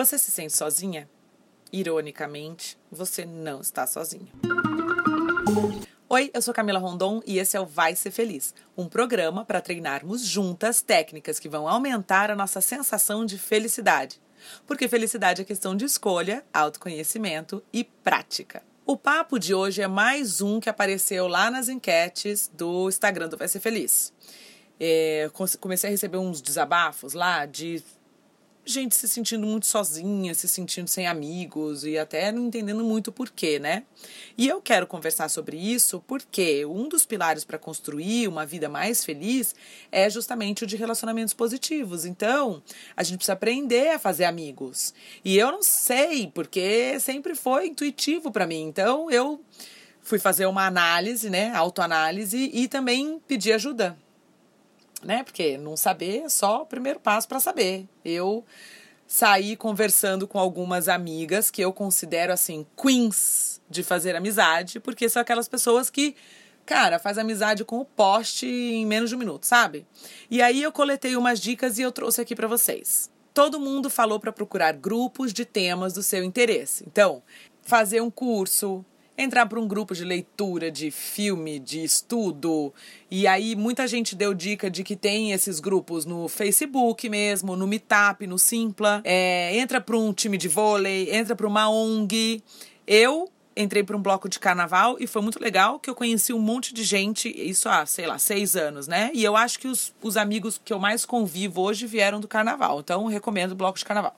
Você 0.00 0.16
se 0.16 0.30
sente 0.30 0.56
sozinha? 0.56 1.06
Ironicamente, 1.70 2.78
você 2.90 3.26
não 3.26 3.60
está 3.60 3.86
sozinha. 3.86 4.32
Oi, 6.08 6.30
eu 6.32 6.40
sou 6.40 6.54
Camila 6.54 6.78
Rondon 6.78 7.20
e 7.26 7.38
esse 7.38 7.54
é 7.54 7.60
o 7.60 7.66
Vai 7.66 7.94
Ser 7.94 8.10
Feliz, 8.10 8.54
um 8.74 8.88
programa 8.88 9.44
para 9.44 9.60
treinarmos 9.60 10.22
juntas 10.22 10.80
técnicas 10.80 11.38
que 11.38 11.50
vão 11.50 11.68
aumentar 11.68 12.30
a 12.30 12.34
nossa 12.34 12.62
sensação 12.62 13.26
de 13.26 13.36
felicidade. 13.36 14.18
Porque 14.66 14.88
felicidade 14.88 15.42
é 15.42 15.44
questão 15.44 15.76
de 15.76 15.84
escolha, 15.84 16.42
autoconhecimento 16.50 17.62
e 17.70 17.84
prática. 17.84 18.62
O 18.86 18.96
papo 18.96 19.38
de 19.38 19.52
hoje 19.52 19.82
é 19.82 19.86
mais 19.86 20.40
um 20.40 20.60
que 20.60 20.70
apareceu 20.70 21.28
lá 21.28 21.50
nas 21.50 21.68
enquetes 21.68 22.50
do 22.54 22.88
Instagram 22.88 23.28
do 23.28 23.36
Vai 23.36 23.48
Ser 23.48 23.60
Feliz. 23.60 24.14
É, 24.80 25.30
comecei 25.60 25.88
a 25.88 25.90
receber 25.90 26.16
uns 26.16 26.40
desabafos 26.40 27.12
lá 27.12 27.44
de 27.44 27.84
gente 28.64 28.94
se 28.94 29.08
sentindo 29.08 29.46
muito 29.46 29.66
sozinha, 29.66 30.34
se 30.34 30.46
sentindo 30.46 30.88
sem 30.88 31.06
amigos 31.06 31.84
e 31.84 31.98
até 31.98 32.30
não 32.30 32.46
entendendo 32.46 32.84
muito 32.84 33.10
porquê, 33.10 33.58
né? 33.58 33.84
E 34.36 34.48
eu 34.48 34.60
quero 34.60 34.86
conversar 34.86 35.28
sobre 35.28 35.56
isso 35.56 36.02
porque 36.06 36.64
um 36.66 36.88
dos 36.88 37.04
pilares 37.04 37.44
para 37.44 37.58
construir 37.58 38.28
uma 38.28 38.46
vida 38.46 38.68
mais 38.68 39.04
feliz 39.04 39.54
é 39.90 40.08
justamente 40.08 40.64
o 40.64 40.66
de 40.66 40.76
relacionamentos 40.76 41.34
positivos. 41.34 42.04
Então, 42.04 42.62
a 42.96 43.02
gente 43.02 43.18
precisa 43.18 43.32
aprender 43.32 43.90
a 43.90 43.98
fazer 43.98 44.24
amigos. 44.24 44.94
E 45.24 45.36
eu 45.36 45.50
não 45.50 45.62
sei, 45.62 46.30
porque 46.34 46.98
sempre 47.00 47.34
foi 47.34 47.68
intuitivo 47.68 48.30
para 48.30 48.46
mim. 48.46 48.62
Então, 48.62 49.10
eu 49.10 49.40
fui 50.02 50.18
fazer 50.18 50.46
uma 50.46 50.66
análise, 50.66 51.28
né, 51.28 51.52
autoanálise 51.54 52.50
e 52.52 52.68
também 52.68 53.20
pedi 53.26 53.52
ajuda 53.52 53.96
né? 55.02 55.22
Porque 55.22 55.56
não 55.56 55.76
saber 55.76 56.22
é 56.24 56.28
só 56.28 56.62
o 56.62 56.66
primeiro 56.66 57.00
passo 57.00 57.28
para 57.28 57.40
saber. 57.40 57.86
Eu 58.04 58.44
saí 59.06 59.56
conversando 59.56 60.28
com 60.28 60.38
algumas 60.38 60.88
amigas 60.88 61.50
que 61.50 61.62
eu 61.62 61.72
considero 61.72 62.32
assim 62.32 62.66
queens 62.80 63.60
de 63.68 63.82
fazer 63.82 64.14
amizade, 64.14 64.80
porque 64.80 65.08
são 65.08 65.22
aquelas 65.22 65.48
pessoas 65.48 65.90
que 65.90 66.14
cara, 66.70 67.00
faz 67.00 67.18
amizade 67.18 67.64
com 67.64 67.80
o 67.80 67.84
poste 67.84 68.46
em 68.46 68.86
menos 68.86 69.10
de 69.10 69.16
um 69.16 69.18
minuto, 69.18 69.44
sabe? 69.44 69.84
E 70.30 70.40
aí 70.40 70.62
eu 70.62 70.70
coletei 70.70 71.16
umas 71.16 71.40
dicas 71.40 71.78
e 71.78 71.82
eu 71.82 71.90
trouxe 71.90 72.20
aqui 72.20 72.36
para 72.36 72.46
vocês. 72.46 73.10
Todo 73.34 73.58
mundo 73.58 73.90
falou 73.90 74.20
para 74.20 74.32
procurar 74.32 74.72
grupos 74.72 75.32
de 75.32 75.44
temas 75.44 75.92
do 75.92 76.02
seu 76.02 76.22
interesse. 76.22 76.84
Então, 76.86 77.24
fazer 77.62 78.00
um 78.00 78.10
curso, 78.10 78.84
entrar 79.22 79.46
para 79.46 79.60
um 79.60 79.68
grupo 79.68 79.94
de 79.94 80.04
leitura, 80.04 80.70
de 80.70 80.90
filme, 80.90 81.58
de 81.58 81.84
estudo. 81.84 82.72
E 83.10 83.26
aí 83.26 83.54
muita 83.54 83.86
gente 83.86 84.16
deu 84.16 84.32
dica 84.32 84.70
de 84.70 84.82
que 84.82 84.96
tem 84.96 85.32
esses 85.32 85.60
grupos 85.60 86.04
no 86.04 86.28
Facebook 86.28 87.08
mesmo, 87.08 87.56
no 87.56 87.66
Meetup, 87.66 88.26
no 88.26 88.38
Simpla. 88.38 89.02
É, 89.04 89.56
entra 89.56 89.80
para 89.80 89.96
um 89.96 90.12
time 90.12 90.38
de 90.38 90.48
vôlei, 90.48 91.14
entra 91.14 91.36
para 91.36 91.46
uma 91.46 91.68
ONG. 91.68 92.42
Eu 92.86 93.30
entrei 93.56 93.82
para 93.82 93.96
um 93.96 94.00
bloco 94.00 94.28
de 94.28 94.38
carnaval 94.38 94.96
e 94.98 95.06
foi 95.06 95.20
muito 95.20 95.40
legal 95.40 95.78
que 95.78 95.90
eu 95.90 95.94
conheci 95.94 96.32
um 96.32 96.38
monte 96.38 96.72
de 96.72 96.82
gente, 96.82 97.28
isso 97.28 97.68
há, 97.68 97.84
sei 97.84 98.06
lá, 98.06 98.18
seis 98.18 98.56
anos, 98.56 98.86
né? 98.88 99.10
E 99.12 99.22
eu 99.22 99.36
acho 99.36 99.58
que 99.58 99.68
os, 99.68 99.92
os 100.00 100.16
amigos 100.16 100.60
que 100.64 100.72
eu 100.72 100.78
mais 100.78 101.04
convivo 101.04 101.60
hoje 101.60 101.86
vieram 101.86 102.20
do 102.20 102.28
carnaval. 102.28 102.80
Então, 102.80 103.06
recomendo 103.06 103.52
o 103.52 103.56
bloco 103.56 103.78
de 103.78 103.84
carnaval. 103.84 104.16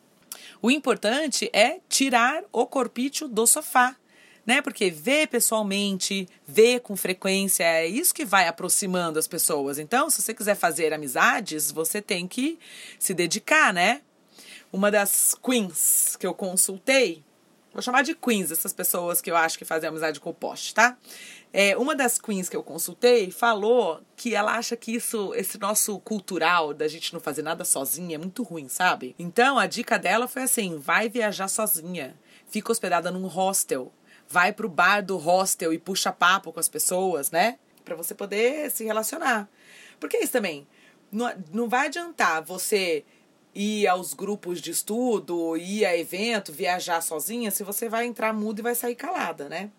O 0.60 0.70
importante 0.70 1.50
é 1.52 1.80
tirar 1.88 2.44
o 2.52 2.66
corpício 2.66 3.26
do 3.26 3.46
sofá 3.46 3.96
né? 4.46 4.60
Porque 4.60 4.90
ver 4.90 5.28
pessoalmente, 5.28 6.28
ver 6.46 6.80
com 6.80 6.96
frequência, 6.96 7.64
é 7.64 7.86
isso 7.86 8.14
que 8.14 8.24
vai 8.24 8.48
aproximando 8.48 9.18
as 9.18 9.28
pessoas. 9.28 9.78
Então, 9.78 10.10
se 10.10 10.20
você 10.20 10.34
quiser 10.34 10.54
fazer 10.54 10.92
amizades, 10.92 11.70
você 11.70 12.00
tem 12.02 12.26
que 12.26 12.58
se 12.98 13.14
dedicar, 13.14 13.72
né? 13.72 14.02
Uma 14.72 14.90
das 14.90 15.34
queens 15.34 16.16
que 16.16 16.26
eu 16.26 16.34
consultei, 16.34 17.22
vou 17.72 17.82
chamar 17.82 18.02
de 18.02 18.14
queens 18.14 18.50
essas 18.50 18.72
pessoas 18.72 19.20
que 19.20 19.30
eu 19.30 19.36
acho 19.36 19.58
que 19.58 19.64
fazem 19.64 19.88
amizade 19.88 20.18
com 20.18 20.30
o 20.30 20.34
poste, 20.34 20.74
tá? 20.74 20.96
É, 21.52 21.76
uma 21.76 21.94
das 21.94 22.18
queens 22.18 22.48
que 22.48 22.56
eu 22.56 22.62
consultei 22.62 23.30
falou 23.30 24.00
que 24.16 24.34
ela 24.34 24.56
acha 24.56 24.74
que 24.74 24.94
isso, 24.94 25.34
esse 25.34 25.58
nosso 25.58 25.98
cultural 26.00 26.72
da 26.72 26.88
gente 26.88 27.12
não 27.12 27.20
fazer 27.20 27.42
nada 27.42 27.62
sozinha 27.62 28.14
é 28.14 28.18
muito 28.18 28.42
ruim, 28.42 28.68
sabe? 28.68 29.14
Então 29.18 29.58
a 29.58 29.66
dica 29.66 29.98
dela 29.98 30.26
foi 30.26 30.42
assim: 30.42 30.78
vai 30.78 31.10
viajar 31.10 31.48
sozinha, 31.48 32.16
fica 32.48 32.72
hospedada 32.72 33.10
num 33.10 33.26
hostel, 33.26 33.92
vai 34.32 34.50
pro 34.50 34.66
bar 34.66 35.02
do 35.02 35.18
hostel 35.18 35.74
e 35.74 35.78
puxa 35.78 36.10
papo 36.10 36.54
com 36.54 36.58
as 36.58 36.68
pessoas, 36.68 37.30
né? 37.30 37.58
Para 37.84 37.94
você 37.94 38.14
poder 38.14 38.70
se 38.70 38.82
relacionar. 38.82 39.46
Porque 40.00 40.16
é 40.16 40.22
isso 40.22 40.32
também. 40.32 40.66
Não, 41.10 41.30
não 41.52 41.68
vai 41.68 41.88
adiantar 41.88 42.42
você 42.42 43.04
ir 43.54 43.86
aos 43.86 44.14
grupos 44.14 44.62
de 44.62 44.70
estudo, 44.70 45.54
ir 45.58 45.84
a 45.84 45.94
evento, 45.94 46.50
viajar 46.50 47.02
sozinha, 47.02 47.50
se 47.50 47.62
você 47.62 47.90
vai 47.90 48.06
entrar 48.06 48.32
mudo 48.32 48.60
e 48.60 48.62
vai 48.62 48.74
sair 48.74 48.94
calada, 48.94 49.50
né? 49.50 49.70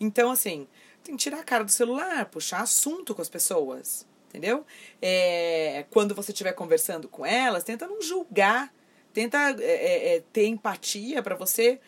Então, 0.00 0.30
assim, 0.30 0.66
tem 1.04 1.14
que 1.14 1.22
tirar 1.22 1.40
a 1.40 1.44
cara 1.44 1.62
do 1.62 1.70
celular, 1.70 2.24
puxar 2.30 2.62
assunto 2.62 3.14
com 3.14 3.20
as 3.20 3.28
pessoas, 3.28 4.06
entendeu? 4.30 4.64
É, 5.02 5.84
quando 5.90 6.14
você 6.14 6.32
estiver 6.32 6.52
conversando 6.52 7.08
com 7.08 7.26
elas, 7.26 7.62
tenta 7.62 7.86
não 7.86 8.00
julgar, 8.00 8.72
tenta 9.12 9.54
é, 9.60 9.64
é, 9.64 10.16
é 10.16 10.22
ter 10.32 10.46
empatia 10.46 11.22
para 11.22 11.34
você 11.34 11.78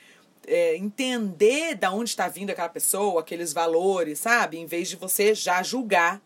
é, 0.46 0.76
entender 0.76 1.74
da 1.74 1.92
onde 1.92 2.10
está 2.10 2.28
vindo 2.28 2.50
aquela 2.50 2.68
pessoa, 2.68 3.20
aqueles 3.20 3.52
valores, 3.52 4.18
sabe? 4.18 4.58
Em 4.58 4.66
vez 4.66 4.88
de 4.88 4.96
você 4.96 5.34
já 5.34 5.62
julgar 5.62 6.20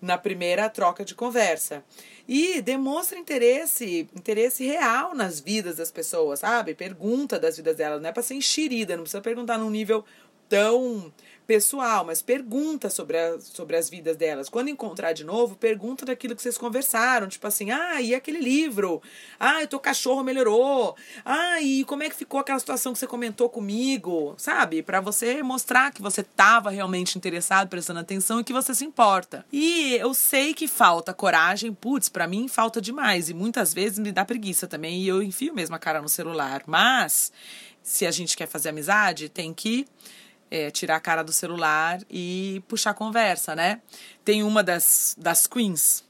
na 0.00 0.16
primeira 0.16 0.68
troca 0.68 1.04
de 1.04 1.14
conversa. 1.14 1.84
E 2.26 2.62
demonstra 2.62 3.18
interesse, 3.18 4.08
interesse 4.14 4.64
real 4.64 5.14
nas 5.14 5.40
vidas 5.40 5.76
das 5.76 5.90
pessoas, 5.90 6.40
sabe? 6.40 6.74
Pergunta 6.74 7.38
das 7.38 7.56
vidas 7.56 7.76
delas, 7.76 8.00
não 8.00 8.08
é 8.08 8.12
para 8.12 8.22
ser 8.22 8.34
enxerida, 8.34 8.96
não 8.96 9.02
precisa 9.02 9.20
perguntar 9.20 9.58
num 9.58 9.70
nível 9.70 10.04
tão 10.50 11.12
pessoal, 11.46 12.04
mas 12.04 12.22
pergunta 12.22 12.88
sobre, 12.88 13.18
a, 13.18 13.40
sobre 13.40 13.76
as 13.76 13.90
vidas 13.90 14.16
delas. 14.16 14.48
Quando 14.48 14.68
encontrar 14.68 15.12
de 15.12 15.24
novo, 15.24 15.56
pergunta 15.56 16.06
daquilo 16.06 16.36
que 16.36 16.42
vocês 16.42 16.56
conversaram. 16.56 17.26
Tipo 17.26 17.44
assim, 17.48 17.72
ah, 17.72 18.00
e 18.00 18.14
aquele 18.14 18.38
livro? 18.38 19.02
Ah, 19.38 19.60
o 19.64 19.66
teu 19.66 19.80
cachorro 19.80 20.22
melhorou. 20.22 20.94
Ah, 21.24 21.60
e 21.60 21.84
como 21.86 22.04
é 22.04 22.08
que 22.08 22.14
ficou 22.14 22.38
aquela 22.38 22.58
situação 22.60 22.92
que 22.92 23.00
você 23.00 23.06
comentou 23.06 23.48
comigo? 23.48 24.34
Sabe? 24.38 24.80
Para 24.80 25.00
você 25.00 25.42
mostrar 25.42 25.92
que 25.92 26.00
você 26.00 26.20
estava 26.20 26.70
realmente 26.70 27.18
interessado, 27.18 27.68
prestando 27.68 27.98
atenção 27.98 28.38
e 28.38 28.44
que 28.44 28.52
você 28.52 28.72
se 28.72 28.84
importa. 28.84 29.44
E 29.52 29.94
eu 29.94 30.14
sei 30.14 30.54
que 30.54 30.68
falta 30.68 31.12
coragem, 31.12 31.72
putz, 31.74 32.08
para 32.08 32.28
mim 32.28 32.46
falta 32.46 32.80
demais. 32.80 33.28
E 33.28 33.34
muitas 33.34 33.74
vezes 33.74 33.98
me 33.98 34.12
dá 34.12 34.24
preguiça 34.24 34.68
também. 34.68 35.00
E 35.00 35.08
eu 35.08 35.20
enfio 35.20 35.52
mesmo 35.52 35.74
a 35.74 35.80
cara 35.80 36.00
no 36.00 36.08
celular. 36.08 36.62
Mas, 36.64 37.32
se 37.82 38.06
a 38.06 38.12
gente 38.12 38.36
quer 38.36 38.46
fazer 38.46 38.68
amizade, 38.68 39.28
tem 39.28 39.52
que 39.52 39.84
é, 40.50 40.70
tirar 40.70 40.96
a 40.96 41.00
cara 41.00 41.22
do 41.22 41.32
celular 41.32 42.00
e 42.10 42.62
puxar 42.66 42.94
conversa, 42.94 43.54
né? 43.54 43.80
Tem 44.24 44.42
uma 44.42 44.62
das, 44.62 45.14
das 45.18 45.46
queens 45.46 46.04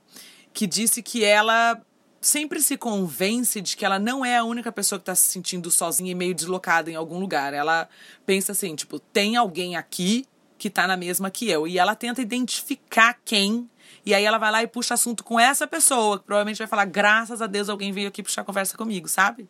que 0.52 0.66
disse 0.66 1.02
que 1.02 1.24
ela 1.24 1.80
sempre 2.20 2.60
se 2.60 2.76
convence 2.76 3.60
de 3.60 3.76
que 3.76 3.84
ela 3.84 3.98
não 3.98 4.24
é 4.24 4.36
a 4.36 4.44
única 4.44 4.70
pessoa 4.70 4.98
que 4.98 5.02
está 5.02 5.14
se 5.14 5.28
sentindo 5.28 5.70
sozinha 5.70 6.10
e 6.10 6.14
meio 6.14 6.34
deslocada 6.34 6.90
em 6.90 6.94
algum 6.94 7.18
lugar. 7.18 7.54
Ela 7.54 7.88
pensa 8.26 8.52
assim, 8.52 8.74
tipo, 8.74 8.98
tem 8.98 9.36
alguém 9.36 9.76
aqui 9.76 10.26
que 10.58 10.68
está 10.68 10.86
na 10.86 10.96
mesma 10.96 11.30
que 11.30 11.48
eu. 11.48 11.66
E 11.66 11.78
ela 11.78 11.94
tenta 11.94 12.20
identificar 12.20 13.18
quem. 13.24 13.68
E 14.04 14.14
aí 14.14 14.24
ela 14.24 14.38
vai 14.38 14.52
lá 14.52 14.62
e 14.62 14.66
puxa 14.66 14.94
assunto 14.94 15.24
com 15.24 15.40
essa 15.40 15.66
pessoa, 15.66 16.18
que 16.18 16.24
provavelmente 16.24 16.58
vai 16.58 16.66
falar, 16.66 16.84
graças 16.84 17.40
a 17.40 17.46
Deus 17.46 17.68
alguém 17.68 17.92
veio 17.92 18.08
aqui 18.08 18.22
puxar 18.22 18.44
conversa 18.44 18.76
comigo, 18.76 19.08
sabe? 19.08 19.48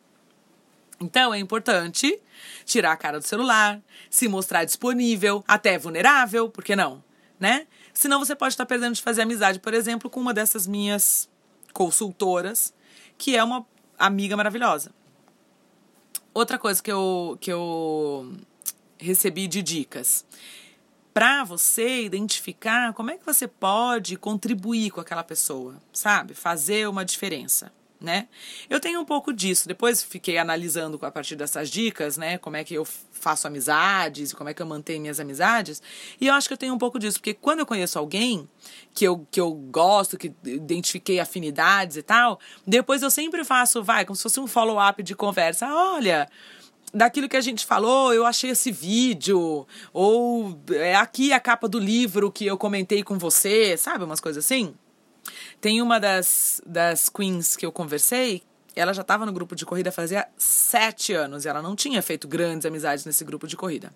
Então 1.00 1.33
é 1.33 1.38
importante 1.38 2.21
tirar 2.66 2.93
a 2.93 2.97
cara 2.97 3.19
do 3.19 3.27
celular, 3.27 3.81
se 4.11 4.28
mostrar 4.28 4.65
disponível, 4.65 5.43
até 5.49 5.78
vulnerável, 5.78 6.50
por 6.50 6.62
que 6.62 6.77
não? 6.77 7.03
Né? 7.38 7.66
Senão 7.94 8.19
você 8.19 8.37
pode 8.37 8.53
estar 8.53 8.66
perdendo 8.66 8.94
de 8.94 9.03
fazer 9.03 9.22
amizade, 9.22 9.59
por 9.59 9.72
exemplo, 9.72 10.11
com 10.11 10.21
uma 10.21 10.34
dessas 10.34 10.66
minhas 10.66 11.27
consultoras, 11.72 12.75
que 13.16 13.34
é 13.34 13.43
uma 13.43 13.66
amiga 13.99 14.37
maravilhosa. 14.37 14.93
Outra 16.34 16.59
coisa 16.59 16.83
que 16.83 16.93
eu, 16.93 17.38
que 17.41 17.50
eu 17.50 18.37
recebi 18.99 19.49
de 19.49 19.62
dicas. 19.62 20.26
Para 21.14 21.44
você 21.44 22.05
identificar 22.05 22.93
como 22.93 23.11
é 23.11 23.17
que 23.17 23.25
você 23.25 23.49
pode 23.49 24.17
contribuir 24.17 24.91
com 24.91 25.00
aquela 25.00 25.25
pessoa, 25.25 25.82
sabe? 25.93 26.35
Fazer 26.35 26.88
uma 26.88 27.05
diferença 27.05 27.73
né? 28.00 28.29
Eu 28.69 28.81
tenho 28.81 29.00
um 29.00 29.05
pouco 29.05 29.32
disso. 29.32 29.69
Depois 29.69 30.02
fiquei 30.02 30.38
analisando 30.38 30.99
a 31.02 31.11
partir 31.11 31.37
dessas 31.37 31.69
dicas, 31.70 32.17
né? 32.17 32.38
Como 32.38 32.56
é 32.56 32.64
que 32.64 32.75
eu 32.75 32.85
faço 32.85 33.47
amizades, 33.47 34.32
como 34.32 34.49
é 34.49 34.55
que 34.55 34.62
eu 34.62 34.67
mantenho 34.67 35.00
minhas 35.00 35.20
amizades. 35.20 35.82
E 36.20 36.26
eu 36.26 36.35
acho 36.35 36.49
que 36.49 36.55
eu 36.55 36.58
tenho 36.58 36.75
um 36.75 36.79
pouco 36.79 36.99
disso, 36.99 37.19
porque 37.19 37.35
quando 37.35 37.61
eu 37.61 37.67
conheço 37.67 37.99
alguém 37.99 38.49
que 38.94 39.05
eu, 39.05 39.26
que 39.31 39.41
eu 39.41 39.52
gosto, 39.52 40.17
que 40.17 40.32
identifiquei 40.44 41.20
afinidades 41.20 41.97
e 41.97 42.02
tal, 42.02 42.41
depois 42.67 43.02
eu 43.02 43.11
sempre 43.11 43.44
faço, 43.44 43.82
vai, 43.82 44.05
como 44.05 44.17
se 44.17 44.23
fosse 44.23 44.41
um 44.41 44.46
follow-up 44.46 45.03
de 45.03 45.14
conversa. 45.14 45.67
Olha, 45.67 46.29
daquilo 46.93 47.29
que 47.29 47.37
a 47.37 47.41
gente 47.41 47.64
falou, 47.67 48.12
eu 48.12 48.25
achei 48.25 48.50
esse 48.50 48.73
vídeo, 48.73 49.67
ou 49.93 50.58
é 50.70 50.94
aqui 50.94 51.32
a 51.32 51.38
capa 51.38 51.69
do 51.69 51.79
livro 51.79 52.32
que 52.32 52.46
eu 52.46 52.56
comentei 52.56 53.03
com 53.03 53.19
você, 53.19 53.76
sabe? 53.76 54.05
Umas 54.05 54.20
coisas 54.20 54.44
assim. 54.44 54.75
Tem 55.60 55.82
uma 55.82 55.98
das, 55.98 56.60
das 56.66 57.08
queens 57.08 57.56
que 57.56 57.66
eu 57.66 57.72
conversei 57.72 58.42
ela 58.74 58.94
já 58.94 59.02
estava 59.02 59.26
no 59.26 59.32
grupo 59.32 59.56
de 59.56 59.66
corrida 59.66 59.90
fazia 59.90 60.26
sete 60.36 61.12
anos 61.12 61.44
e 61.44 61.48
ela 61.48 61.60
não 61.60 61.74
tinha 61.74 62.00
feito 62.00 62.28
grandes 62.28 62.64
amizades 62.64 63.04
nesse 63.04 63.24
grupo 63.24 63.46
de 63.46 63.56
corrida. 63.56 63.92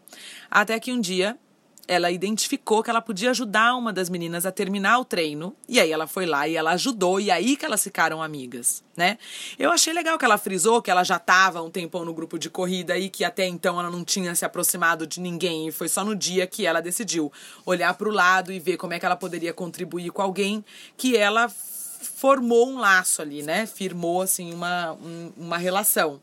Até 0.51 0.79
que 0.81 0.93
um 0.93 1.01
dia 1.01 1.39
ela 1.87 2.11
identificou 2.11 2.83
que 2.83 2.89
ela 2.89 3.03
podia 3.03 3.31
ajudar 3.31 3.75
uma 3.75 3.93
das 3.93 4.09
meninas 4.09 4.47
a 4.47 4.53
terminar 4.53 4.99
o 4.99 5.05
treino, 5.05 5.55
e 5.69 5.79
aí 5.79 5.93
ela 5.93 6.07
foi 6.07 6.25
lá 6.25 6.49
e 6.49 6.57
ela 6.57 6.73
ajudou, 6.73 7.21
e 7.21 7.31
aí 7.31 7.57
que 7.57 7.65
elas 7.65 7.83
ficaram 7.83 8.23
amigas, 8.23 8.83
né? 8.97 9.19
Eu 9.59 9.71
achei 9.71 9.93
legal 9.93 10.17
que 10.17 10.25
ela 10.25 10.39
frisou 10.39 10.81
que 10.81 10.91
ela 10.91 11.05
já 11.05 11.17
estava 11.17 11.63
um 11.63 11.71
tempão 11.71 12.05
no 12.05 12.15
grupo 12.15 12.39
de 12.39 12.49
corrida 12.49 12.97
e 12.97 13.11
que 13.11 13.25
até 13.25 13.47
então 13.47 13.79
ela 13.79 13.91
não 13.91 14.05
tinha 14.05 14.35
se 14.35 14.45
aproximado 14.45 15.07
de 15.07 15.21
ninguém, 15.21 15.69
e 15.69 15.73
foi 15.73 15.89
só 15.89 16.05
no 16.05 16.17
dia 16.17 16.47
que 16.47 16.67
ela 16.67 16.81
decidiu 16.81 17.33
olhar 17.67 17.93
para 17.95 18.09
o 18.09 18.13
lado 18.13 18.53
e 18.53 18.59
ver 18.59 18.77
como 18.77 18.95
é 18.95 18.99
que 18.99 19.05
ela 19.05 19.17
poderia 19.17 19.53
contribuir 19.53 20.11
com 20.11 20.23
alguém 20.23 20.65
que 20.97 21.17
ela 21.17 21.49
formou 21.49 22.69
um 22.69 22.79
laço 22.79 23.21
ali, 23.21 23.43
né? 23.43 23.67
Firmou 23.67 24.23
assim 24.23 24.55
uma, 24.55 24.93
um, 24.93 25.33
uma 25.37 25.59
relação. 25.59 26.21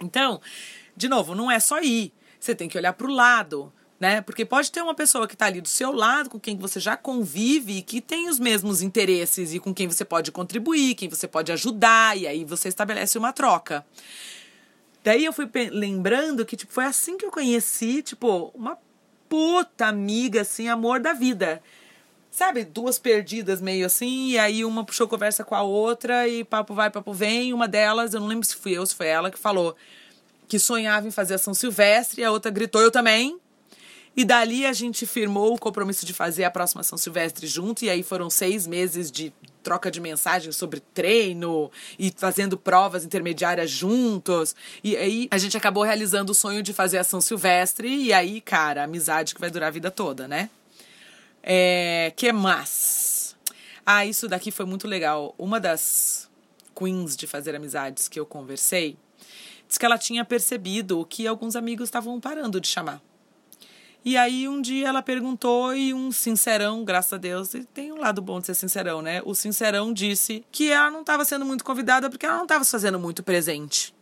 Então, 0.00 0.40
de 0.96 1.08
novo, 1.08 1.34
não 1.34 1.50
é 1.50 1.58
só 1.60 1.80
ir. 1.80 2.12
Você 2.38 2.54
tem 2.54 2.68
que 2.68 2.78
olhar 2.78 2.92
para 2.92 3.06
o 3.06 3.10
lado 3.10 3.72
né? 3.98 4.20
Porque 4.20 4.44
pode 4.44 4.70
ter 4.70 4.82
uma 4.82 4.94
pessoa 4.94 5.26
que 5.26 5.34
está 5.34 5.46
ali 5.46 5.60
do 5.60 5.68
seu 5.68 5.92
lado, 5.92 6.28
com 6.28 6.38
quem 6.38 6.56
você 6.56 6.78
já 6.78 6.96
convive 6.96 7.78
e 7.78 7.82
que 7.82 8.00
tem 8.00 8.28
os 8.28 8.38
mesmos 8.38 8.82
interesses 8.82 9.54
e 9.54 9.58
com 9.58 9.74
quem 9.74 9.88
você 9.88 10.04
pode 10.04 10.30
contribuir, 10.30 10.94
quem 10.94 11.08
você 11.08 11.26
pode 11.26 11.50
ajudar, 11.52 12.16
e 12.16 12.26
aí 12.26 12.44
você 12.44 12.68
estabelece 12.68 13.16
uma 13.16 13.32
troca. 13.32 13.84
Daí 15.02 15.24
eu 15.24 15.32
fui 15.32 15.48
lembrando 15.70 16.44
que 16.44 16.56
tipo, 16.56 16.72
foi 16.72 16.84
assim 16.84 17.16
que 17.16 17.24
eu 17.24 17.30
conheci, 17.30 18.02
tipo, 18.02 18.50
uma 18.54 18.76
puta 19.28 19.86
amiga, 19.86 20.42
assim, 20.42 20.68
amor 20.68 21.00
da 21.00 21.12
vida. 21.12 21.62
Sabe, 22.30 22.64
duas 22.64 22.98
perdidas 22.98 23.62
meio 23.62 23.86
assim, 23.86 24.32
e 24.32 24.38
aí 24.38 24.62
uma 24.62 24.84
puxou 24.84 25.08
conversa 25.08 25.42
com 25.42 25.54
a 25.54 25.62
outra, 25.62 26.28
e 26.28 26.44
papo 26.44 26.74
vai, 26.74 26.90
papo 26.90 27.12
vem. 27.14 27.54
Uma 27.54 27.66
delas, 27.66 28.12
eu 28.12 28.20
não 28.20 28.26
lembro 28.26 28.46
se 28.46 28.56
fui 28.56 28.72
eu, 28.72 28.84
se 28.84 28.94
foi 28.94 29.06
ela, 29.06 29.30
que 29.30 29.38
falou 29.38 29.74
que 30.46 30.58
sonhava 30.58 31.08
em 31.08 31.10
fazer 31.10 31.34
a 31.34 31.38
São 31.38 31.54
Silvestre, 31.54 32.20
e 32.20 32.24
a 32.24 32.30
outra 32.30 32.50
gritou, 32.50 32.82
eu 32.82 32.90
também. 32.90 33.40
E 34.16 34.24
dali 34.24 34.64
a 34.64 34.72
gente 34.72 35.04
firmou 35.04 35.54
o 35.54 35.58
compromisso 35.58 36.06
de 36.06 36.14
fazer 36.14 36.44
a 36.44 36.50
próxima 36.50 36.82
São 36.82 36.96
Silvestre 36.96 37.46
junto, 37.46 37.84
e 37.84 37.90
aí 37.90 38.02
foram 38.02 38.30
seis 38.30 38.66
meses 38.66 39.10
de 39.10 39.30
troca 39.62 39.90
de 39.90 40.00
mensagens 40.00 40.56
sobre 40.56 40.80
treino 40.80 41.70
e 41.98 42.10
fazendo 42.16 42.56
provas 42.56 43.04
intermediárias 43.04 43.70
juntos. 43.70 44.56
E 44.82 44.96
aí 44.96 45.28
a 45.30 45.36
gente 45.36 45.56
acabou 45.56 45.82
realizando 45.82 46.32
o 46.32 46.34
sonho 46.34 46.62
de 46.62 46.72
fazer 46.72 46.96
a 46.96 47.04
São 47.04 47.20
Silvestre, 47.20 47.88
e 47.88 48.10
aí, 48.12 48.40
cara, 48.40 48.84
amizade 48.84 49.34
que 49.34 49.40
vai 49.40 49.50
durar 49.50 49.68
a 49.68 49.72
vida 49.72 49.90
toda, 49.90 50.26
né? 50.26 50.48
É, 51.42 52.10
que 52.16 52.32
mais? 52.32 53.36
Ah, 53.84 54.06
isso 54.06 54.28
daqui 54.28 54.50
foi 54.50 54.64
muito 54.64 54.88
legal. 54.88 55.34
Uma 55.38 55.60
das 55.60 56.28
queens 56.74 57.14
de 57.16 57.26
fazer 57.26 57.54
amizades 57.54 58.08
que 58.08 58.18
eu 58.18 58.24
conversei 58.24 58.96
disse 59.68 59.78
que 59.78 59.84
ela 59.84 59.98
tinha 59.98 60.24
percebido 60.24 61.04
que 61.04 61.26
alguns 61.26 61.54
amigos 61.54 61.88
estavam 61.88 62.18
parando 62.18 62.60
de 62.60 62.66
chamar. 62.66 63.02
E 64.06 64.16
aí 64.16 64.48
um 64.48 64.62
dia 64.62 64.86
ela 64.86 65.02
perguntou 65.02 65.74
e 65.74 65.92
um 65.92 66.12
sincerão, 66.12 66.84
graças 66.84 67.12
a 67.12 67.16
Deus, 67.16 67.54
e 67.54 67.64
tem 67.64 67.90
um 67.90 67.98
lado 67.98 68.22
bom 68.22 68.38
de 68.38 68.46
ser 68.46 68.54
sincerão, 68.54 69.02
né? 69.02 69.20
O 69.24 69.34
sincerão 69.34 69.92
disse 69.92 70.44
que 70.52 70.70
ela 70.70 70.92
não 70.92 71.00
estava 71.00 71.24
sendo 71.24 71.44
muito 71.44 71.64
convidada 71.64 72.08
porque 72.08 72.24
ela 72.24 72.36
não 72.36 72.44
estava 72.44 72.62
se 72.62 72.70
fazendo 72.70 73.00
muito 73.00 73.24
presente. 73.24 73.92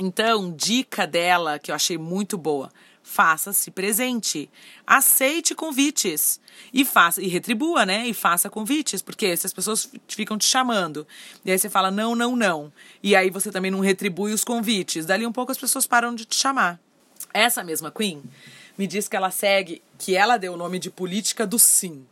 Então, 0.00 0.52
dica 0.52 1.06
dela 1.06 1.60
que 1.60 1.70
eu 1.70 1.76
achei 1.76 1.96
muito 1.96 2.36
boa 2.36 2.72
faça-se 3.04 3.70
presente. 3.70 4.50
Aceite 4.84 5.54
convites 5.54 6.40
e 6.72 6.84
faça 6.84 7.22
e 7.22 7.28
retribua, 7.28 7.86
né? 7.86 8.08
E 8.08 8.14
faça 8.14 8.50
convites, 8.50 9.00
porque 9.00 9.36
se 9.36 9.46
as 9.46 9.52
pessoas 9.52 9.88
ficam 10.08 10.36
te 10.36 10.44
chamando, 10.44 11.06
e 11.44 11.52
aí 11.52 11.58
você 11.58 11.70
fala 11.70 11.90
não, 11.90 12.16
não, 12.16 12.34
não, 12.34 12.72
e 13.00 13.14
aí 13.14 13.30
você 13.30 13.50
também 13.52 13.70
não 13.70 13.80
retribui 13.80 14.32
os 14.32 14.42
convites, 14.42 15.06
dali 15.06 15.24
um 15.24 15.32
pouco 15.32 15.52
as 15.52 15.58
pessoas 15.58 15.86
param 15.86 16.14
de 16.16 16.24
te 16.24 16.34
chamar. 16.34 16.80
Essa 17.32 17.62
mesma 17.62 17.90
Queen 17.90 18.22
me 18.76 18.86
diz 18.86 19.08
que 19.08 19.16
ela 19.16 19.30
segue, 19.30 19.82
que 19.98 20.16
ela 20.16 20.36
deu 20.36 20.54
o 20.54 20.56
nome 20.56 20.78
de 20.78 20.90
política 20.90 21.46
do 21.46 21.58
sim. 21.58 22.06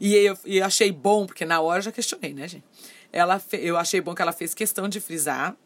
E 0.00 0.14
eu, 0.14 0.38
e 0.44 0.60
achei 0.60 0.92
bom, 0.92 1.26
porque 1.26 1.44
na 1.44 1.60
hora 1.60 1.78
eu 1.78 1.84
já 1.84 1.92
questionei, 1.92 2.32
né, 2.32 2.46
gente? 2.46 2.64
Ela, 3.12 3.42
eu 3.52 3.76
achei 3.76 4.00
bom 4.00 4.14
que 4.14 4.22
ela 4.22 4.32
fez 4.32 4.54
questão 4.54 4.88
de 4.88 5.00
frisar 5.00 5.56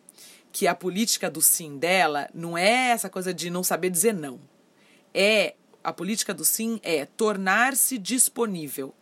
que 0.53 0.67
a 0.67 0.75
política 0.75 1.31
do 1.31 1.41
sim 1.41 1.79
dela 1.79 2.29
não 2.35 2.57
é 2.57 2.91
essa 2.91 3.09
coisa 3.09 3.33
de 3.33 3.49
não 3.49 3.65
saber 3.65 3.91
dizer 3.91 4.13
não. 4.13 4.39
É 5.15 5.55
a 5.83 5.93
política 5.93 6.33
do 6.33 6.45
sim 6.45 6.79
é 6.83 7.07
tornar-se 7.07 7.99
disponível. 7.99 8.95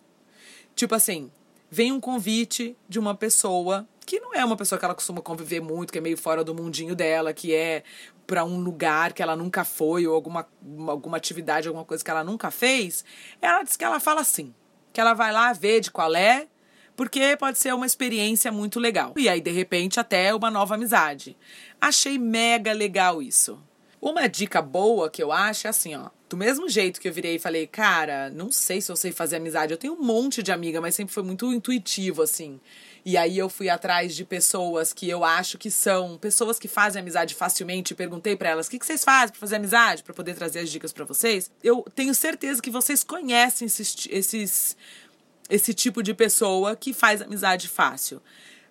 Tipo 0.75 0.94
assim, 0.94 1.31
vem 1.70 1.93
um 1.93 2.00
convite 2.00 2.76
de 2.88 2.98
uma 2.98 3.14
pessoa 3.14 3.86
que 4.10 4.18
não 4.18 4.34
é 4.34 4.44
uma 4.44 4.56
pessoa 4.56 4.76
que 4.76 4.84
ela 4.84 4.92
costuma 4.92 5.20
conviver 5.20 5.60
muito, 5.60 5.92
que 5.92 5.98
é 5.98 6.00
meio 6.00 6.16
fora 6.16 6.42
do 6.42 6.52
mundinho 6.52 6.96
dela, 6.96 7.32
que 7.32 7.54
é 7.54 7.84
para 8.26 8.44
um 8.44 8.58
lugar 8.58 9.12
que 9.12 9.22
ela 9.22 9.36
nunca 9.36 9.64
foi 9.64 10.04
ou 10.04 10.16
alguma, 10.16 10.48
alguma 10.88 11.16
atividade, 11.16 11.68
alguma 11.68 11.84
coisa 11.84 12.02
que 12.02 12.10
ela 12.10 12.24
nunca 12.24 12.50
fez, 12.50 13.04
ela 13.40 13.62
diz 13.62 13.76
que 13.76 13.84
ela 13.84 14.00
fala 14.00 14.20
assim, 14.20 14.52
que 14.92 15.00
ela 15.00 15.14
vai 15.14 15.30
lá 15.30 15.52
ver 15.52 15.78
de 15.78 15.92
qual 15.92 16.12
é, 16.16 16.48
porque 16.96 17.36
pode 17.36 17.58
ser 17.58 17.72
uma 17.72 17.86
experiência 17.86 18.50
muito 18.50 18.80
legal. 18.80 19.14
E 19.16 19.28
aí, 19.28 19.40
de 19.40 19.52
repente, 19.52 20.00
até 20.00 20.34
uma 20.34 20.50
nova 20.50 20.74
amizade. 20.74 21.36
Achei 21.80 22.18
mega 22.18 22.72
legal 22.72 23.22
isso. 23.22 23.62
Uma 24.02 24.28
dica 24.28 24.60
boa 24.60 25.08
que 25.08 25.22
eu 25.22 25.30
acho 25.30 25.68
é 25.68 25.70
assim, 25.70 25.94
ó. 25.94 26.10
Do 26.28 26.36
mesmo 26.36 26.68
jeito 26.68 27.00
que 27.00 27.08
eu 27.08 27.12
virei 27.12 27.36
e 27.36 27.38
falei, 27.38 27.66
cara, 27.68 28.28
não 28.30 28.50
sei 28.50 28.80
se 28.80 28.90
eu 28.90 28.96
sei 28.96 29.12
fazer 29.12 29.36
amizade. 29.36 29.72
Eu 29.72 29.78
tenho 29.78 29.94
um 29.94 30.02
monte 30.02 30.42
de 30.42 30.50
amiga, 30.50 30.80
mas 30.80 30.96
sempre 30.96 31.14
foi 31.14 31.22
muito 31.22 31.52
intuitivo, 31.52 32.22
assim. 32.22 32.60
E 33.05 33.17
aí 33.17 33.38
eu 33.38 33.49
fui 33.49 33.69
atrás 33.69 34.14
de 34.14 34.25
pessoas 34.25 34.93
que 34.93 35.08
eu 35.08 35.25
acho 35.25 35.56
que 35.56 35.70
são 35.70 36.19
pessoas 36.19 36.58
que 36.58 36.69
fazem 36.69 37.00
amizade 37.00 37.35
facilmente. 37.35 37.94
Perguntei 37.94 38.37
para 38.37 38.50
elas: 38.50 38.67
o 38.67 38.70
que, 38.70 38.79
que 38.79 38.87
vocês 38.87 39.05
fazem 39.05 39.31
para 39.31 39.41
fazer 39.41 39.56
amizade? 39.56 40.02
Para 40.02 40.14
poder 40.14 40.35
trazer 40.35 40.61
as 40.61 40.70
dicas 40.70 40.93
para 40.93 41.05
vocês. 41.05 41.50
Eu 41.62 41.85
tenho 41.94 42.14
certeza 42.14 42.61
que 42.61 42.70
vocês 42.70 43.02
conhecem 43.02 43.67
esses, 43.67 44.06
esses, 44.11 44.76
esse 45.49 45.73
tipo 45.73 46.02
de 46.02 46.12
pessoa 46.14 46.76
que 46.76 46.93
faz 46.93 47.23
amizade 47.23 47.69
fácil. 47.69 48.20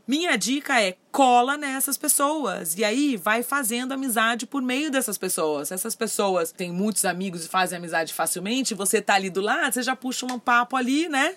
Minha 0.09 0.35
dica 0.37 0.81
é 0.81 0.97
cola 1.11 1.55
nessas 1.55 1.95
pessoas 1.95 2.75
e 2.75 2.83
aí 2.83 3.15
vai 3.15 3.43
fazendo 3.43 3.91
amizade 3.91 4.47
por 4.47 4.59
meio 4.59 4.89
dessas 4.89 5.19
pessoas. 5.19 5.71
Essas 5.71 5.95
pessoas 5.95 6.51
têm 6.51 6.71
muitos 6.71 7.05
amigos 7.05 7.45
e 7.45 7.47
fazem 7.47 7.77
amizade 7.77 8.11
facilmente, 8.11 8.73
você 8.73 9.03
tá 9.03 9.13
ali 9.13 9.29
do 9.29 9.39
lado, 9.39 9.71
você 9.71 9.83
já 9.83 9.95
puxa 9.95 10.25
um 10.25 10.39
papo 10.39 10.75
ali, 10.75 11.07
né? 11.07 11.35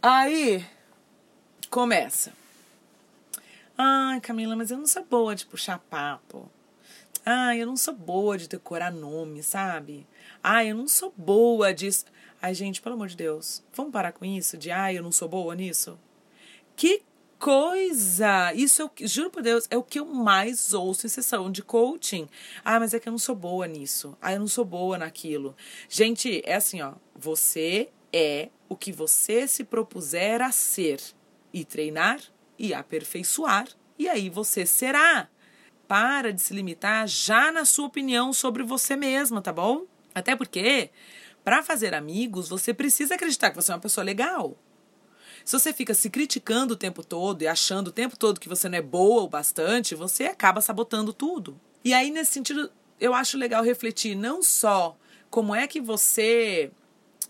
Aí 0.00 0.64
Começa. 1.70 2.32
Ai, 3.78 4.20
Camila, 4.20 4.56
mas 4.56 4.72
eu 4.72 4.78
não 4.78 4.88
sou 4.88 5.04
boa 5.04 5.36
de 5.36 5.46
puxar 5.46 5.78
papo. 5.78 6.50
Ai, 7.24 7.62
eu 7.62 7.66
não 7.66 7.76
sou 7.76 7.94
boa 7.94 8.36
de 8.36 8.48
decorar 8.48 8.90
nome, 8.90 9.40
sabe? 9.40 10.04
Ai, 10.42 10.72
eu 10.72 10.74
não 10.74 10.88
sou 10.88 11.14
boa 11.16 11.72
disso. 11.72 12.06
Ai, 12.42 12.54
gente, 12.54 12.82
pelo 12.82 12.96
amor 12.96 13.06
de 13.06 13.16
Deus, 13.16 13.62
vamos 13.72 13.92
parar 13.92 14.10
com 14.10 14.24
isso? 14.24 14.58
De 14.58 14.72
ai, 14.72 14.98
eu 14.98 15.02
não 15.04 15.12
sou 15.12 15.28
boa 15.28 15.54
nisso? 15.54 15.96
Que 16.74 17.04
coisa! 17.38 18.52
Isso, 18.52 18.82
eu, 18.82 18.90
juro 19.06 19.30
por 19.30 19.40
Deus, 19.40 19.68
é 19.70 19.76
o 19.76 19.84
que 19.84 20.00
eu 20.00 20.06
mais 20.06 20.74
ouço 20.74 21.06
em 21.06 21.08
sessão 21.08 21.52
de 21.52 21.62
coaching. 21.62 22.28
Ah, 22.64 22.80
mas 22.80 22.94
é 22.94 22.98
que 22.98 23.08
eu 23.08 23.12
não 23.12 23.18
sou 23.18 23.36
boa 23.36 23.68
nisso. 23.68 24.18
Ah, 24.20 24.32
eu 24.32 24.40
não 24.40 24.48
sou 24.48 24.64
boa 24.64 24.98
naquilo. 24.98 25.54
Gente, 25.88 26.42
é 26.44 26.56
assim, 26.56 26.82
ó. 26.82 26.94
Você 27.14 27.90
é 28.12 28.48
o 28.68 28.74
que 28.74 28.90
você 28.90 29.46
se 29.46 29.62
propuser 29.62 30.42
a 30.42 30.50
ser 30.50 31.00
e 31.52 31.64
treinar 31.64 32.20
e 32.58 32.74
aperfeiçoar, 32.74 33.68
e 33.98 34.08
aí 34.08 34.28
você 34.28 34.66
será. 34.66 35.28
Para 35.88 36.32
de 36.32 36.40
se 36.40 36.54
limitar 36.54 37.08
já 37.08 37.50
na 37.50 37.64
sua 37.64 37.86
opinião 37.86 38.32
sobre 38.32 38.62
você 38.62 38.94
mesma, 38.94 39.42
tá 39.42 39.52
bom? 39.52 39.86
Até 40.14 40.36
porque, 40.36 40.90
para 41.42 41.62
fazer 41.62 41.94
amigos, 41.94 42.48
você 42.48 42.72
precisa 42.72 43.14
acreditar 43.14 43.50
que 43.50 43.56
você 43.56 43.72
é 43.72 43.74
uma 43.74 43.80
pessoa 43.80 44.04
legal. 44.04 44.56
Se 45.44 45.58
você 45.58 45.72
fica 45.72 45.94
se 45.94 46.08
criticando 46.08 46.74
o 46.74 46.76
tempo 46.76 47.02
todo 47.02 47.42
e 47.42 47.48
achando 47.48 47.88
o 47.88 47.92
tempo 47.92 48.16
todo 48.16 48.38
que 48.38 48.48
você 48.48 48.68
não 48.68 48.78
é 48.78 48.82
boa 48.82 49.22
o 49.22 49.28
bastante, 49.28 49.94
você 49.94 50.24
acaba 50.24 50.60
sabotando 50.60 51.12
tudo. 51.12 51.58
E 51.84 51.92
aí, 51.92 52.10
nesse 52.10 52.32
sentido, 52.32 52.70
eu 53.00 53.14
acho 53.14 53.38
legal 53.38 53.64
refletir 53.64 54.14
não 54.14 54.42
só 54.42 54.96
como 55.30 55.54
é 55.54 55.66
que 55.66 55.80
você 55.80 56.70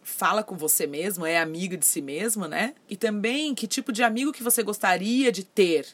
fala 0.02 0.42
com 0.42 0.56
você 0.56 0.86
mesmo, 0.86 1.26
é 1.26 1.38
amigo 1.38 1.76
de 1.76 1.84
si 1.84 2.00
mesmo, 2.00 2.46
né? 2.46 2.74
E 2.88 2.96
também 2.96 3.54
que 3.54 3.66
tipo 3.66 3.92
de 3.92 4.02
amigo 4.02 4.32
que 4.32 4.42
você 4.42 4.62
gostaria 4.62 5.30
de 5.30 5.44
ter. 5.44 5.86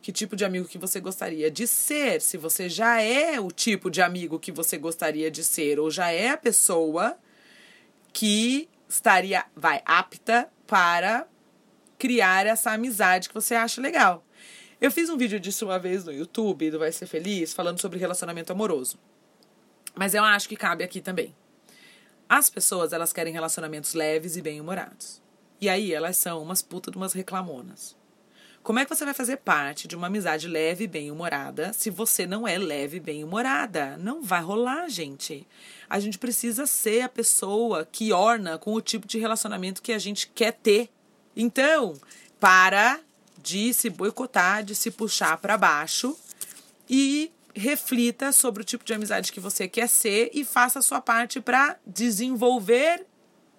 Que 0.00 0.12
tipo 0.12 0.36
de 0.36 0.44
amigo 0.44 0.68
que 0.68 0.78
você 0.78 1.00
gostaria 1.00 1.50
de 1.50 1.66
ser, 1.66 2.20
se 2.20 2.36
você 2.36 2.68
já 2.68 3.00
é 3.02 3.40
o 3.40 3.50
tipo 3.50 3.90
de 3.90 4.00
amigo 4.00 4.38
que 4.38 4.52
você 4.52 4.78
gostaria 4.78 5.30
de 5.30 5.42
ser, 5.44 5.78
ou 5.78 5.90
já 5.90 6.10
é 6.10 6.30
a 6.30 6.36
pessoa 6.36 7.18
que 8.12 8.68
estaria, 8.88 9.44
vai, 9.54 9.82
apta 9.84 10.48
para 10.66 11.26
criar 11.98 12.46
essa 12.46 12.70
amizade 12.70 13.28
que 13.28 13.34
você 13.34 13.54
acha 13.54 13.80
legal. 13.80 14.24
Eu 14.80 14.92
fiz 14.92 15.10
um 15.10 15.16
vídeo 15.16 15.40
disso 15.40 15.64
uma 15.66 15.78
vez 15.78 16.04
no 16.04 16.12
YouTube, 16.12 16.70
do 16.70 16.78
Vai 16.78 16.92
Ser 16.92 17.06
Feliz, 17.06 17.52
falando 17.52 17.80
sobre 17.80 17.98
relacionamento 17.98 18.52
amoroso. 18.52 18.96
Mas 19.94 20.14
eu 20.14 20.22
acho 20.22 20.48
que 20.48 20.56
cabe 20.56 20.84
aqui 20.84 21.00
também. 21.00 21.34
As 22.28 22.50
pessoas, 22.50 22.92
elas 22.92 23.12
querem 23.12 23.32
relacionamentos 23.32 23.94
leves 23.94 24.36
e 24.36 24.42
bem-humorados. 24.42 25.22
E 25.60 25.68
aí 25.68 25.92
elas 25.92 26.16
são 26.16 26.42
umas 26.42 26.60
putas 26.60 26.92
de 26.92 26.98
umas 26.98 27.12
reclamonas. 27.14 27.96
Como 28.62 28.78
é 28.78 28.84
que 28.84 28.94
você 28.94 29.04
vai 29.04 29.14
fazer 29.14 29.38
parte 29.38 29.88
de 29.88 29.96
uma 29.96 30.08
amizade 30.08 30.46
leve 30.46 30.84
e 30.84 30.86
bem-humorada 30.88 31.72
se 31.72 31.88
você 31.88 32.26
não 32.26 32.46
é 32.46 32.58
leve 32.58 32.98
e 32.98 33.00
bem-humorada? 33.00 33.96
Não 33.96 34.22
vai 34.22 34.42
rolar, 34.42 34.90
gente. 34.90 35.46
A 35.88 35.98
gente 35.98 36.18
precisa 36.18 36.66
ser 36.66 37.00
a 37.00 37.08
pessoa 37.08 37.88
que 37.90 38.12
orna 38.12 38.58
com 38.58 38.74
o 38.74 38.80
tipo 38.82 39.06
de 39.06 39.18
relacionamento 39.18 39.80
que 39.80 39.92
a 39.92 39.98
gente 39.98 40.28
quer 40.28 40.52
ter. 40.52 40.90
Então, 41.34 41.94
para 42.38 43.00
de 43.42 43.72
se 43.72 43.88
boicotar, 43.88 44.62
de 44.62 44.74
se 44.74 44.90
puxar 44.90 45.38
para 45.38 45.56
baixo 45.56 46.14
e 46.90 47.32
reflita 47.58 48.32
sobre 48.32 48.62
o 48.62 48.64
tipo 48.64 48.84
de 48.84 48.94
amizade 48.94 49.32
que 49.32 49.40
você 49.40 49.68
quer 49.68 49.88
ser 49.88 50.30
e 50.32 50.44
faça 50.44 50.78
a 50.78 50.82
sua 50.82 51.00
parte 51.00 51.40
para 51.40 51.76
desenvolver 51.86 53.04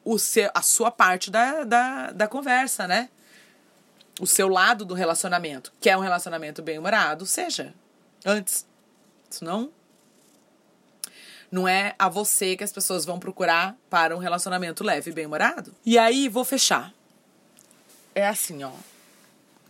o 0.03 0.17
seu, 0.17 0.49
a 0.53 0.61
sua 0.61 0.89
parte 0.89 1.29
da, 1.29 1.63
da, 1.63 2.11
da 2.11 2.27
conversa, 2.27 2.87
né? 2.87 3.09
O 4.19 4.25
seu 4.25 4.47
lado 4.47 4.85
do 4.85 4.93
relacionamento. 4.93 5.71
Quer 5.79 5.95
um 5.97 6.01
relacionamento 6.01 6.61
bem-humorado? 6.61 7.25
Seja. 7.25 7.73
Antes. 8.25 8.65
Senão, 9.29 9.71
não 11.51 11.67
é 11.67 11.93
a 11.97 12.09
você 12.09 12.55
que 12.55 12.63
as 12.63 12.71
pessoas 12.71 13.05
vão 13.05 13.19
procurar 13.19 13.75
para 13.89 14.15
um 14.15 14.19
relacionamento 14.19 14.83
leve 14.83 15.11
e 15.11 15.13
bem-humorado. 15.13 15.75
E 15.85 15.97
aí, 15.97 16.27
vou 16.27 16.43
fechar. 16.43 16.93
É 18.15 18.27
assim, 18.27 18.63
ó. 18.63 18.71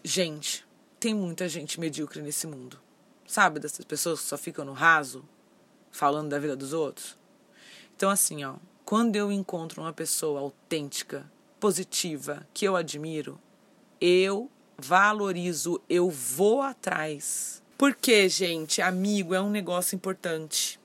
Gente, 0.03 0.65
tem 0.99 1.13
muita 1.13 1.47
gente 1.49 1.79
medíocre 1.79 2.21
nesse 2.21 2.47
mundo. 2.47 2.79
Sabe 3.29 3.59
dessas 3.59 3.85
pessoas 3.85 4.21
que 4.21 4.25
só 4.25 4.39
ficam 4.39 4.65
no 4.65 4.73
raso, 4.73 5.23
falando 5.91 6.29
da 6.29 6.39
vida 6.39 6.55
dos 6.55 6.73
outros? 6.73 7.15
Então, 7.95 8.09
assim, 8.09 8.43
ó, 8.43 8.55
quando 8.83 9.15
eu 9.17 9.31
encontro 9.31 9.83
uma 9.83 9.93
pessoa 9.93 10.39
autêntica, 10.39 11.31
positiva, 11.59 12.47
que 12.55 12.65
eu 12.65 12.75
admiro, 12.75 13.39
eu 14.01 14.49
valorizo, 14.79 15.79
eu 15.87 16.09
vou 16.09 16.63
atrás. 16.63 17.61
Porque, 17.77 18.27
gente, 18.27 18.81
amigo 18.81 19.35
é 19.35 19.39
um 19.39 19.51
negócio 19.51 19.95
importante. 19.95 20.79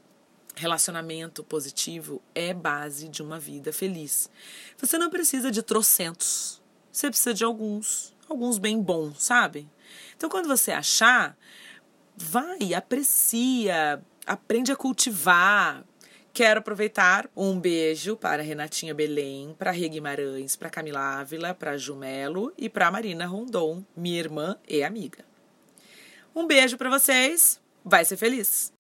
Relacionamento 0.55 1.43
positivo 1.43 2.21
é 2.35 2.53
base 2.53 3.09
de 3.09 3.23
uma 3.23 3.41
vida 3.41 3.73
feliz. 3.73 4.29
Você 4.77 4.99
não 4.99 5.09
precisa 5.09 5.51
de 5.51 5.63
trocentos, 5.63 6.61
você 6.93 7.09
precisa 7.09 7.33
de 7.33 7.43
alguns, 7.43 8.15
alguns 8.29 8.59
bem 8.59 8.83
bons, 8.83 9.23
sabe? 9.23 9.67
Então, 10.15 10.29
quando 10.29 10.47
você 10.47 10.73
achar, 10.73 11.39
vai, 12.17 12.75
aprecia, 12.75 14.03
aprende 14.27 14.73
a 14.73 14.77
cultivar. 14.77 15.85
Quero 16.33 16.59
aproveitar 16.59 17.31
um 17.37 17.61
beijo 17.61 18.17
para 18.17 18.43
Renatinha 18.43 18.93
Belém, 18.93 19.55
para 19.57 19.71
Rê 19.71 19.89
Guimarães, 19.89 20.57
para 20.57 20.69
Camila 20.69 21.21
Ávila, 21.21 21.55
para 21.55 21.79
Jumelo 21.79 22.53
e 22.59 22.69
para 22.69 22.91
Marina 22.91 23.25
Rondon, 23.25 23.85
minha 23.97 24.19
irmã 24.19 24.57
e 24.69 24.83
amiga. 24.83 25.25
Um 26.35 26.47
beijo 26.47 26.77
para 26.77 26.91
vocês, 26.91 27.61
vai 27.85 28.05
ser 28.05 28.17
feliz! 28.17 28.73